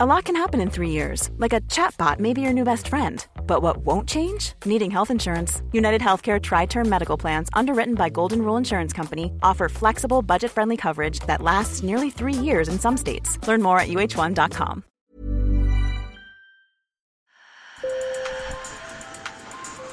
[0.00, 2.86] A lot can happen in three years, like a chatbot may be your new best
[2.86, 3.26] friend.
[3.48, 4.52] But what won't change?
[4.64, 5.60] Needing health insurance.
[5.72, 10.52] United Healthcare Tri Term Medical Plans, underwritten by Golden Rule Insurance Company, offer flexible, budget
[10.52, 13.44] friendly coverage that lasts nearly three years in some states.
[13.48, 14.84] Learn more at uh1.com.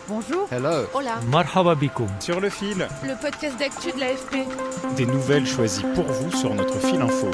[0.07, 0.47] Bonjour.
[0.51, 0.87] Hello.
[0.93, 1.19] Hola.
[1.31, 1.75] Marhaba
[2.19, 2.77] Sur le fil.
[2.77, 4.95] Le podcast d'actu de l'AFP.
[4.97, 7.31] Des nouvelles choisies pour vous sur notre fil info.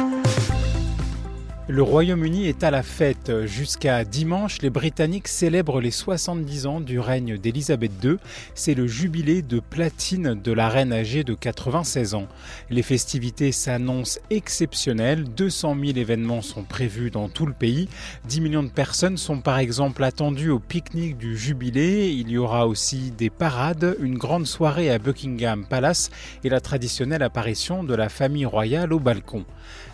[1.71, 3.45] Le Royaume-Uni est à la fête.
[3.45, 8.17] Jusqu'à dimanche, les Britanniques célèbrent les 70 ans du règne d'Élisabeth II.
[8.55, 12.27] C'est le jubilé de platine de la reine âgée de 96 ans.
[12.69, 15.23] Les festivités s'annoncent exceptionnelles.
[15.23, 17.87] 200 000 événements sont prévus dans tout le pays.
[18.25, 22.09] 10 millions de personnes sont par exemple attendues au pique-nique du jubilé.
[22.09, 26.09] Il y aura aussi des parades, une grande soirée à Buckingham Palace
[26.43, 29.45] et la traditionnelle apparition de la famille royale au balcon.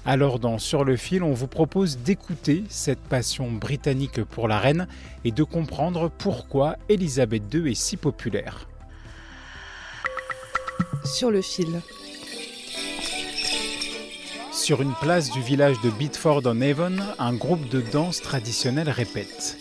[0.09, 4.87] Alors dans Sur le fil, on vous propose d'écouter cette passion britannique pour la reine
[5.25, 8.69] et de comprendre pourquoi Elisabeth II est si populaire.
[11.03, 11.81] Sur le fil.
[14.53, 19.57] Sur une place du village de Bitford-on-Avon, un groupe de danse traditionnelle répète.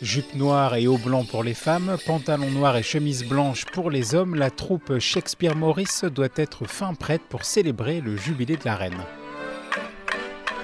[0.00, 4.14] Jupe noire et haut blanc pour les femmes, pantalon noir et chemise blanche pour les
[4.14, 8.76] hommes, la troupe Shakespeare Morris doit être fin prête pour célébrer le jubilé de la
[8.76, 9.04] reine.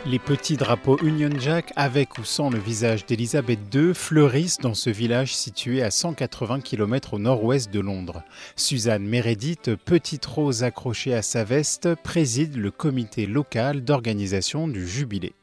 [0.05, 4.91] Les petits drapeaux Union Jack, avec ou sans le visage d'Elisabeth II, fleurissent dans ce
[4.91, 8.25] village situé à 180 km au nord-ouest de Londres.
[8.57, 15.35] Suzanne Meredith, petite rose accrochée à sa veste, préside le comité local d'organisation du jubilé.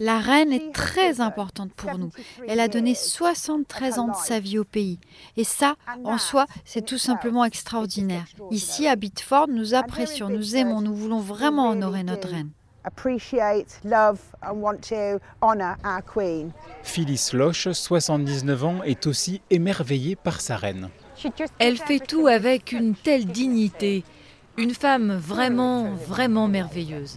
[0.00, 2.10] La reine est très importante pour nous.
[2.46, 4.98] Elle a donné 73 ans de sa vie au pays.
[5.36, 8.26] Et ça, en soi, c'est tout simplement extraordinaire.
[8.50, 12.50] Ici, à Bitford, nous apprécions, nous aimons, nous voulons vraiment honorer notre reine.
[16.82, 20.90] Phyllis Loche, 79 ans, est aussi émerveillée par sa reine.
[21.60, 24.04] Elle fait tout avec une telle dignité.
[24.58, 27.16] Une femme vraiment, vraiment merveilleuse.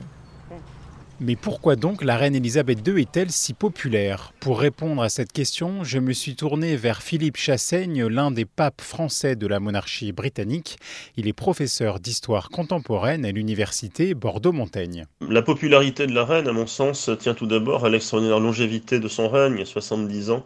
[1.19, 4.34] Mais pourquoi donc la reine Elisabeth II est-elle si populaire?
[4.40, 8.81] Pour répondre à cette question, je me suis tourné vers Philippe Chassaigne, l'un des papes
[8.81, 10.78] français de la monarchie britannique.
[11.18, 15.06] Il est professeur d'histoire contemporaine à l'université Bordeaux-Montaigne.
[15.22, 19.07] La popularité de la reine, à mon sens, tient tout d'abord à l'extraordinaire longévité de
[19.09, 20.46] son règne, 70 ans.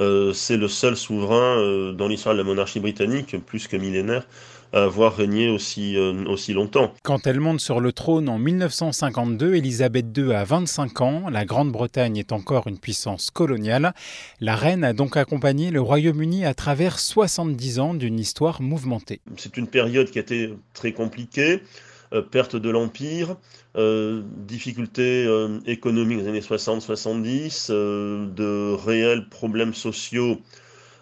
[0.00, 4.26] Euh, c'est le seul souverain euh, dans l'histoire de la monarchie britannique, plus que millénaire,
[4.72, 6.92] à avoir régné aussi, euh, aussi longtemps.
[7.04, 12.16] Quand elle monte sur le trône en 1952, Elisabeth II a 25 ans, la Grande-Bretagne
[12.16, 13.94] est encore une puissance coloniale.
[14.40, 19.20] La reine a donc accompagné le Royaume-Uni à travers 70 ans d'une histoire mouvementée.
[19.36, 21.62] C'est une période qui a été très compliquée.
[22.14, 23.36] Euh, perte de l'Empire,
[23.76, 30.40] euh, difficultés euh, économiques des années 60-70, de réels problèmes sociaux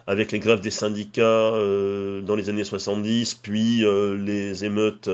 [0.07, 3.85] avec les grèves des syndicats dans les années 70, puis
[4.17, 5.09] les émeutes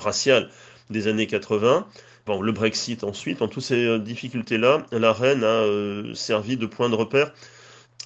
[0.00, 0.50] raciales
[0.90, 1.86] des années 80.
[2.26, 5.64] Bon, le Brexit ensuite, dans toutes ces difficultés-là, la reine a
[6.14, 7.32] servi de point de repère.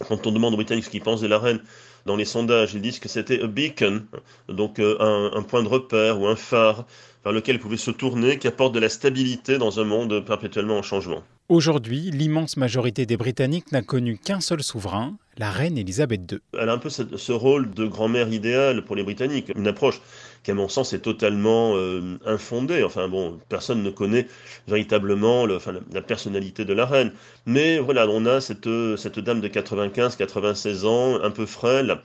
[0.09, 1.61] Quand on demande aux Britanniques ce qu'ils pensent de la reine,
[2.07, 4.07] dans les sondages, ils disent que c'était a beacon,
[4.49, 6.87] donc euh, un, point de repère ou un phare
[7.25, 10.79] vers lequel ils pouvaient se tourner, qui apporte de la stabilité dans un monde perpétuellement
[10.79, 11.23] en changement.
[11.49, 16.39] Aujourd'hui, l'immense majorité des Britanniques n'a connu qu'un seul souverain, la reine Elisabeth II.
[16.59, 20.01] Elle a un peu ce, rôle de grand-mère idéale pour les Britanniques, une approche
[20.45, 22.83] qui, à mon sens, est totalement euh, infondée.
[22.83, 24.27] Enfin bon, personne ne connaît
[24.67, 25.59] véritablement le,
[25.93, 27.13] la, personnalité de la reine.
[27.45, 31.99] Mais voilà, on a cette, cette dame de 95-96 ans, un peu frêle,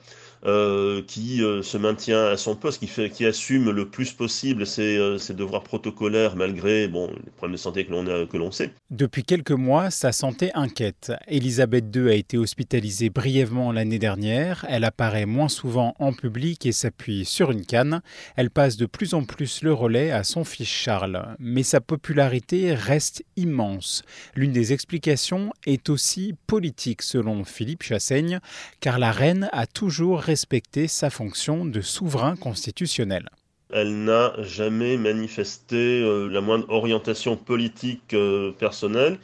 [0.46, 4.66] euh, qui euh, se maintient à son poste, qui, fait, qui assume le plus possible
[4.66, 8.36] ses, euh, ses devoirs protocolaires malgré bon, les problèmes de santé que l'on, a, que
[8.36, 8.70] l'on sait.
[8.90, 11.12] Depuis quelques mois, sa santé inquiète.
[11.26, 14.64] Elisabeth II a été hospitalisée brièvement l'année dernière.
[14.68, 18.00] Elle apparaît moins souvent en public et s'appuie sur une canne.
[18.36, 21.36] Elle passe de plus en plus le relais à son fils Charles.
[21.40, 24.02] Mais sa popularité reste immense.
[24.36, 28.38] L'une des explications est aussi politique selon Philippe Chassaigne,
[28.80, 33.30] car la reine a toujours respecter sa fonction de souverain constitutionnel.
[33.72, 39.18] Elle n'a jamais manifesté euh, la moindre orientation politique euh, personnelle.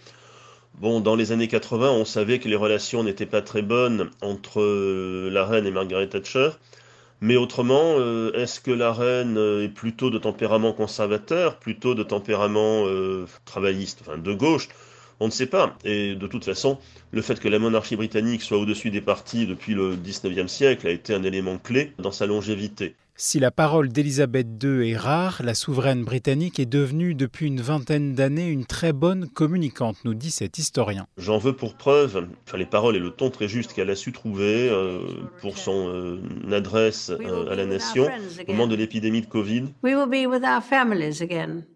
[0.81, 4.63] Bon, dans les années 80, on savait que les relations n'étaient pas très bonnes entre
[4.63, 6.51] euh, la reine et Margaret Thatcher.
[7.21, 7.97] Mais autrement,
[8.35, 12.85] est-ce que la reine est plutôt de tempérament conservateur, plutôt de tempérament
[13.47, 14.69] travailliste, enfin de gauche?
[15.21, 15.77] On ne sait pas.
[15.85, 16.79] Et de toute façon,
[17.13, 20.91] le fait que la monarchie britannique soit au-dessus des partis depuis le 19e siècle a
[20.91, 22.95] été un élément clé dans sa longévité.
[23.17, 28.13] Si la parole d'Élisabeth II est rare, la souveraine britannique est devenue depuis une vingtaine
[28.13, 31.07] d'années une très bonne communicante, nous dit cet historien.
[31.17, 34.11] J'en veux pour preuve enfin, les paroles et le ton très juste qu'elle a su
[34.11, 34.99] trouver euh,
[35.41, 36.21] pour son euh,
[36.51, 38.09] adresse euh, à la nation
[38.49, 39.67] au moment de l'épidémie de Covid.
[39.85, 41.67] We will be with our families again.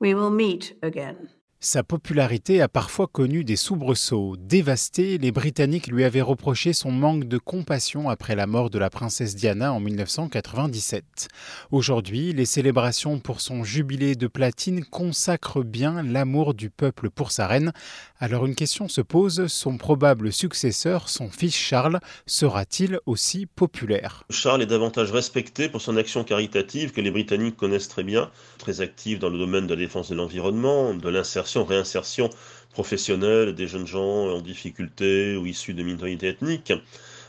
[0.00, 1.28] We will meet again.
[1.62, 4.38] Sa popularité a parfois connu des soubresauts.
[4.38, 8.88] Dévasté, les Britanniques lui avaient reproché son manque de compassion après la mort de la
[8.88, 11.28] princesse Diana en 1997.
[11.70, 17.46] Aujourd'hui, les célébrations pour son jubilé de platine consacrent bien l'amour du peuple pour sa
[17.46, 17.72] reine.
[18.20, 24.24] Alors une question se pose, son probable successeur, son fils Charles, sera-t-il aussi populaire?
[24.30, 28.80] Charles est davantage respecté pour son action caritative que les Britanniques connaissent très bien, très
[28.80, 32.30] actif dans le domaine de la défense de l'environnement, de l'insertion réinsertion
[32.70, 36.72] professionnelle des jeunes gens en difficulté ou issus de minorités ethniques.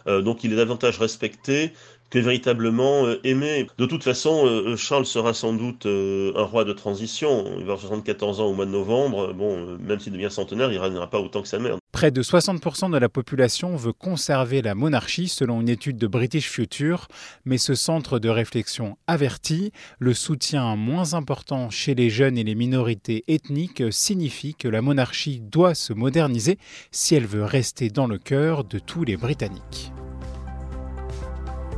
[0.08, 1.74] Euh, donc il est davantage respecté
[2.10, 3.68] que véritablement euh, aimé.
[3.78, 7.46] De toute façon, euh, Charles sera sans doute un roi de transition.
[7.58, 9.34] Il va avoir 74 ans au mois de novembre.
[9.34, 11.81] Bon, même s'il devient centenaire, il ne régnera pas autant que sa mère.
[12.02, 16.50] Près de 60% de la population veut conserver la monarchie selon une étude de British
[16.50, 17.08] Future,
[17.46, 22.56] mais ce centre de réflexion avertit, le soutien moins important chez les jeunes et les
[22.56, 26.58] minorités ethniques signifie que la monarchie doit se moderniser
[26.90, 29.94] si elle veut rester dans le cœur de tous les Britanniques.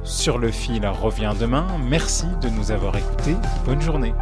[0.06, 1.68] Sur le fil revient demain.
[1.90, 3.36] Merci de nous avoir écoutés.
[3.66, 4.14] Bonne journée.